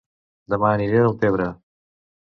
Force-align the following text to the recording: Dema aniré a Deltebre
Dema 0.53 0.71
aniré 0.77 0.97
a 1.03 1.05
Deltebre 1.09 1.51